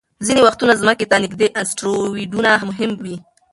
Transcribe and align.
ځینې 0.25 0.41
وختونه 0.47 0.73
ځمکې 0.81 1.05
ته 1.11 1.15
نږدې 1.23 1.47
اسټروېډونه 1.61 2.51
مهم 2.69 2.91
وي. 3.03 3.15